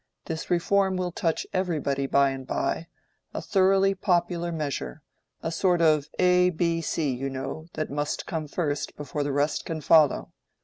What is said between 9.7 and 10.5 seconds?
follow.